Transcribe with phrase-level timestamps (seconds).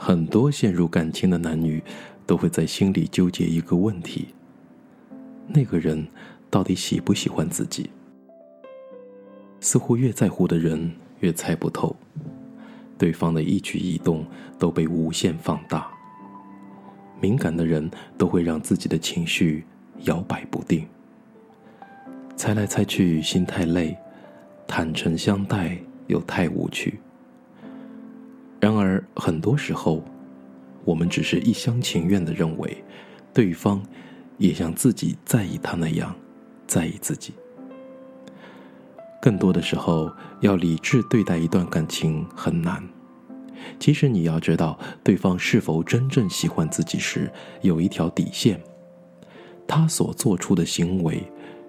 [0.00, 1.82] 很多陷入感情的男女
[2.24, 4.28] 都会在心里纠结一个问题：
[5.48, 6.06] 那个人
[6.48, 7.90] 到底喜不喜欢自己？
[9.60, 11.94] 似乎越在乎的人越猜不透，
[12.96, 14.24] 对方的一举一动
[14.56, 15.90] 都被无限放大。
[17.20, 19.64] 敏感的人都会让自己的情绪
[20.04, 20.86] 摇摆不定，
[22.36, 23.98] 猜来猜去心太累，
[24.68, 25.76] 坦诚相待
[26.06, 27.00] 又太无趣。
[29.18, 30.02] 很多时候，
[30.84, 32.84] 我们只是一厢情愿的认为，
[33.34, 33.82] 对方
[34.38, 36.14] 也像自己在意他那样
[36.68, 37.34] 在意自己。
[39.20, 42.88] 更多的时候，要理智对待一段感情很难。
[43.80, 48.62] 其实你要知道，对方是否真正喜欢自己时，有一条底线。
[49.66, 51.20] 他所做出的行为，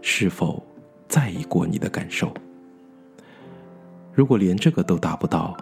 [0.00, 0.64] 是否
[1.06, 2.32] 在意过你的感受？
[4.14, 5.54] 如果连这个都达不到，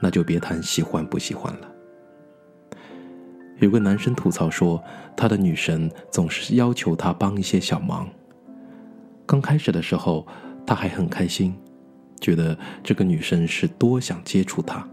[0.00, 1.72] 那就别谈喜欢不喜欢了。
[3.58, 4.82] 有个男生吐槽说，
[5.16, 8.08] 他的女神总是要求他帮一些小忙。
[9.24, 10.26] 刚开始的时候，
[10.66, 11.56] 他还很开心，
[12.20, 14.86] 觉得这个女生是多想接触他。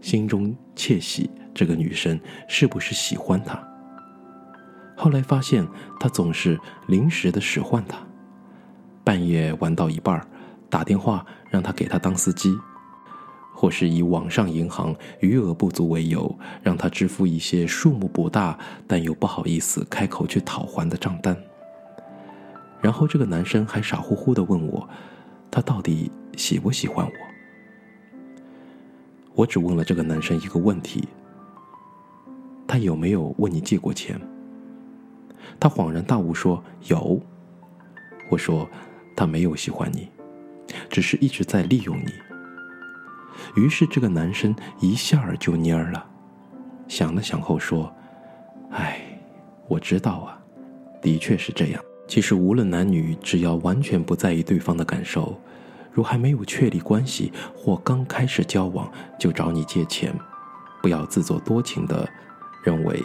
[0.00, 3.62] 心中窃喜，这个女生是不是喜欢他？
[4.96, 5.66] 后来发现，
[6.00, 6.58] 他总是
[6.88, 7.98] 临时的使唤他，
[9.04, 10.26] 半夜玩到一半
[10.70, 12.56] 打电话让他给他当司机，
[13.62, 21.36] 或是以网上银行余额不足为由，让他支付一些数目不大但又不好意思开口去讨还的账单。
[22.80, 24.88] 然后这个男生还傻乎乎的问我，
[25.48, 27.12] 他到底喜不喜欢我？
[29.36, 31.06] 我只问了这个男生一个问题：
[32.66, 34.20] 他有没有问你借过钱？
[35.60, 37.22] 他恍然大悟说有。
[38.28, 38.68] 我说
[39.14, 40.08] 他没有喜欢你，
[40.90, 42.10] 只是一直在利用你。
[43.56, 46.06] 于是这个男生一下儿就蔫儿了，
[46.88, 47.92] 想了想后说
[48.72, 49.00] ：“哎，
[49.68, 50.38] 我知道啊，
[51.00, 51.82] 的确是这样。
[52.06, 55.38] 其实无论男女，只要完全不在意对方的感受。”
[55.94, 60.10] 如还没有确立关系或刚开始交往就找你借钱，
[60.80, 62.08] 不要自作多情的
[62.64, 62.98] 认为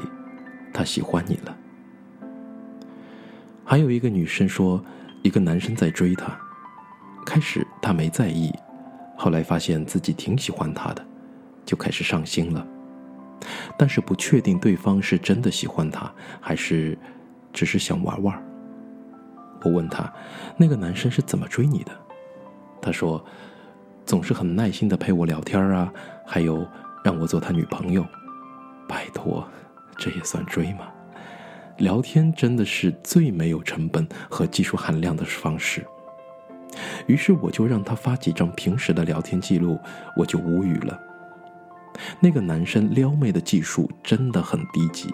[0.74, 1.58] 他喜欢你了。
[3.66, 4.82] 还有一个女生说，
[5.22, 6.40] 一个男生在追她，
[7.26, 8.54] 开始她没在意，
[9.18, 11.06] 后来发现自己挺喜欢他的，
[11.66, 12.66] 就开始上心了，
[13.78, 16.98] 但是不确定对方是真的喜欢他，还是
[17.52, 18.44] 只是想玩玩。
[19.64, 20.14] 我问他，
[20.56, 21.92] 那个男生是怎么追你的？
[22.80, 23.26] 他说
[24.06, 25.92] ：“总是很耐心的陪我聊天啊，
[26.26, 26.66] 还有
[27.04, 28.06] 让我做他女朋友。
[28.88, 29.46] 拜托，
[29.98, 30.88] 这也算追吗？
[31.80, 35.86] 聊天真的是最没有成本和技术含量的方式。
[37.08, 39.80] 于是我就让他发几张平时的聊天记录，
[40.16, 41.00] 我就无语了。
[42.20, 45.10] 那个男生撩妹的技术真的很低级，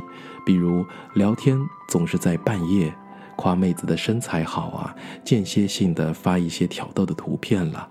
[0.45, 2.93] 比如聊天总是在半夜。”
[3.35, 7.89] 夸妹子的身材好啊，间歇性的发一些挑逗的图片了。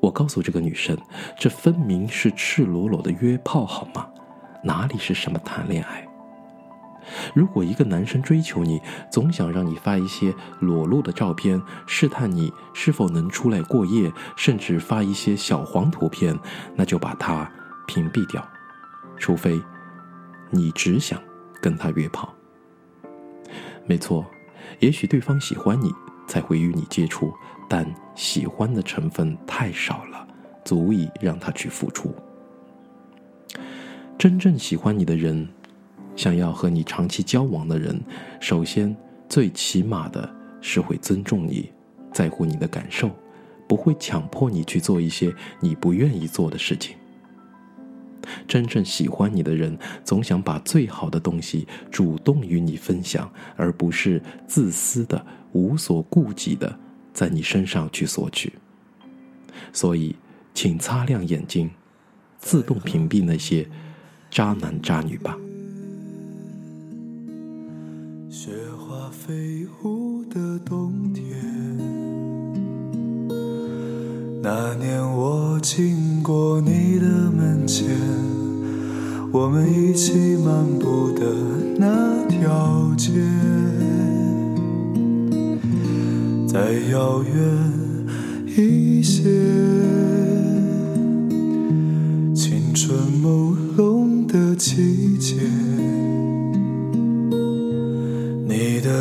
[0.00, 0.98] 我告诉这个女生，
[1.38, 4.08] 这分明是赤裸裸的约炮，好吗？
[4.64, 6.04] 哪里是什么谈恋爱？
[7.34, 8.80] 如果一个男生追求你，
[9.10, 16.38] 总想让你发一些裸露的照片，试探你是否能出来过夜，甚至发一些小黄图片，
[16.74, 17.50] 那就把他
[17.86, 18.46] 屏蔽掉，
[19.16, 19.60] 除非
[20.50, 21.20] 你只想
[21.60, 22.32] 跟他约炮。
[23.84, 24.24] 没错，
[24.78, 25.92] 也许对方喜欢你
[26.28, 27.32] 才会与你接触，
[27.68, 30.26] 但喜欢的成分太少了，
[30.64, 32.14] 足以让他去付出。
[34.16, 35.48] 真正喜欢你的人，
[36.14, 38.00] 想要和你长期交往的人，
[38.40, 38.94] 首先
[39.28, 40.28] 最起码的
[40.60, 41.70] 是会尊重你，
[42.12, 43.10] 在乎你的感受，
[43.66, 46.96] 不会强迫你去做一些你不愿意做的事情。
[48.46, 56.78] 真正喜欢你的人，总想把最好的东西主动与你分享，而不是自私的、无所顾忌的
[57.12, 58.52] 在你身上去索取。
[59.72, 60.14] 所以，
[60.54, 61.70] 请擦亮眼睛，
[62.38, 63.68] 自动屏蔽那些
[64.30, 65.36] 渣男渣女吧。
[69.24, 71.24] 飞舞的冬天，
[74.42, 77.86] 那年我经过你的门前。
[79.30, 81.24] 我们一起漫步的
[81.78, 83.12] 那条街，
[86.48, 87.32] 再遥远
[88.56, 89.22] 一些，
[92.34, 95.36] 青春朦胧的季节，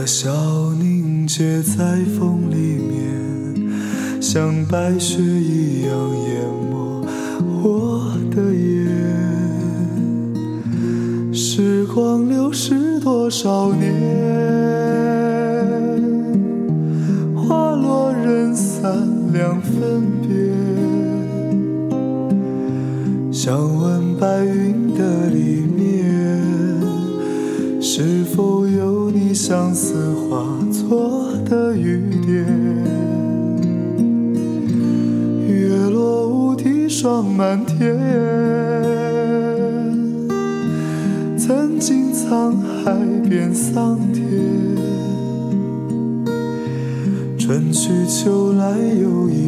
[0.01, 0.31] 的笑
[0.80, 3.71] 凝结在风里面，
[4.19, 5.95] 像白雪一样
[6.25, 7.06] 淹没
[7.62, 8.89] 我的眼。
[11.31, 13.94] 时光流逝多少年，
[17.36, 20.30] 花落人散两分别。
[23.31, 23.56] 想
[29.33, 32.45] 相思化作的雨点？
[35.47, 37.97] 月落乌啼霜满天。
[41.37, 42.93] 曾经沧海
[43.27, 44.21] 变桑田，
[47.37, 49.40] 春去秋来又一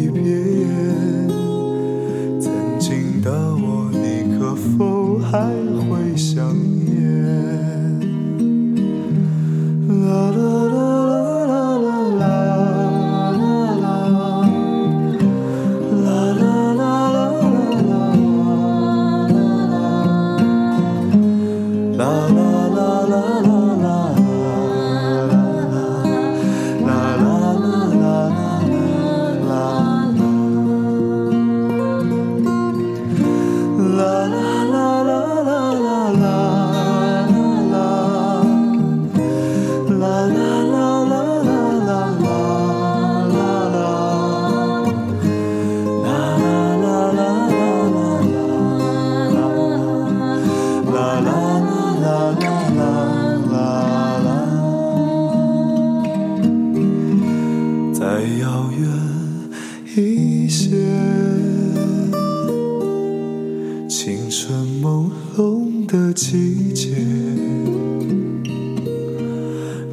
[64.06, 66.90] 青春朦胧的季节，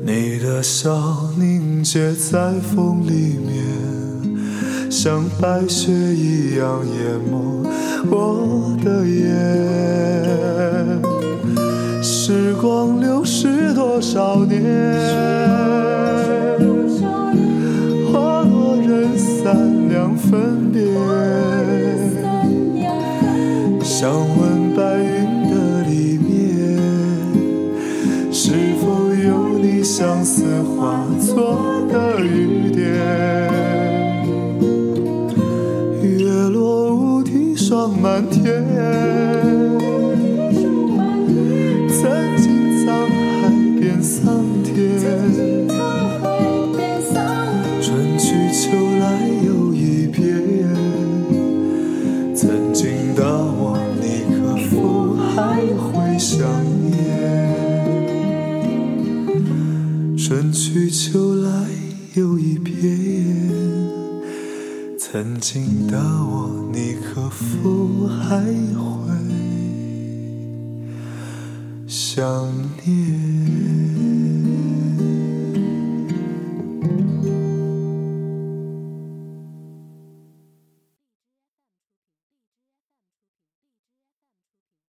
[0.05, 7.63] 你的笑凝结在风里面，像白雪一样淹没
[8.11, 9.23] 我的眼。
[12.03, 14.61] 时光流逝多少年，
[23.93, 26.31] 想问白云的里面，
[28.33, 29.83] 是否有你。
[29.83, 31.59] 相思化作
[31.91, 32.87] 的雨点，
[36.01, 38.65] 月落乌啼霜满天。
[41.89, 43.51] 曾经沧海
[43.81, 44.45] 变桑
[56.21, 56.47] 想
[56.91, 57.01] 念？
[60.19, 61.67] 春去秋来
[62.13, 62.75] 又一遍，
[64.99, 69.17] 曾经的我，你可否还会
[71.89, 72.53] 想
[72.85, 73.50] 念？